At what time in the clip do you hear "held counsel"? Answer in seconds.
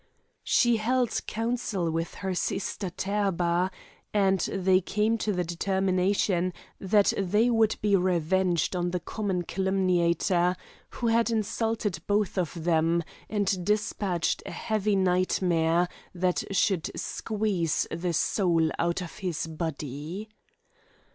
0.77-1.91